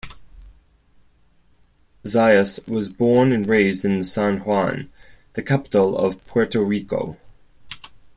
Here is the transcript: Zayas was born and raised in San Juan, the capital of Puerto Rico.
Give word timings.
Zayas 2.05 2.67
was 2.67 2.89
born 2.89 3.31
and 3.31 3.45
raised 3.45 3.85
in 3.85 4.03
San 4.03 4.39
Juan, 4.39 4.89
the 5.33 5.43
capital 5.43 5.95
of 5.95 6.25
Puerto 6.25 6.59
Rico. 6.59 7.19